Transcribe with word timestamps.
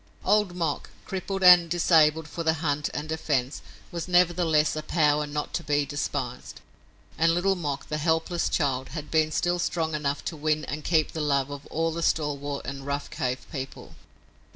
Old 0.25 0.55
Mok, 0.55 0.89
crippled 1.05 1.43
and 1.43 1.69
disabled 1.69 2.27
for 2.27 2.43
the 2.43 2.55
hunt 2.55 2.89
and 2.91 3.07
defense, 3.07 3.61
was 3.91 4.07
nevertheless 4.07 4.75
a 4.75 4.81
power 4.81 5.27
not 5.27 5.53
to 5.53 5.63
be 5.63 5.85
despised, 5.85 6.59
and 7.19 7.35
Little 7.35 7.53
Mok, 7.55 7.87
the 7.87 7.99
helpless 7.99 8.49
child, 8.49 8.89
had 8.97 9.11
been 9.11 9.31
still 9.31 9.59
strong 9.59 9.93
enough 9.93 10.25
to 10.25 10.35
win 10.35 10.65
and 10.65 10.83
keep 10.83 11.11
the 11.11 11.21
love 11.21 11.51
of 11.51 11.67
all 11.67 11.91
the 11.91 12.01
stalwart 12.01 12.63
and 12.65 12.87
rough 12.87 13.11
cave 13.11 13.45
people. 13.51 13.93